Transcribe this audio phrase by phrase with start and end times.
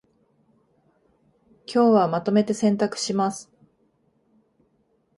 [1.71, 3.51] 今日はまとめて洗濯します